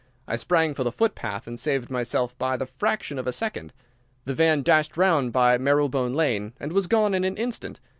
I 0.27 0.35
sprang 0.35 0.73
for 0.73 0.83
the 0.83 0.91
foot 0.91 1.13
path 1.13 1.45
and 1.45 1.59
saved 1.59 1.91
myself 1.91 2.35
by 2.39 2.57
the 2.57 2.65
fraction 2.65 3.19
of 3.19 3.27
a 3.27 3.31
second. 3.31 3.71
The 4.25 4.33
van 4.33 4.63
dashed 4.63 4.97
round 4.97 5.31
by 5.31 5.59
Marylebone 5.59 6.15
Lane 6.15 6.53
and 6.59 6.71
was 6.73 6.87
gone 6.87 7.13
in 7.13 7.23
an 7.23 7.37
instant. 7.37 7.79